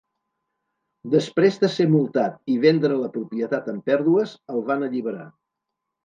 Després 1.15 1.59
de 1.63 1.67
ser 1.73 1.85
multat 1.91 2.39
i 2.53 2.55
vendre 2.63 2.97
la 3.01 3.09
propietat 3.17 3.69
amb 3.73 3.85
pèrdues, 3.91 4.33
el 4.55 4.63
van 4.71 4.87
alliberar. 4.89 5.27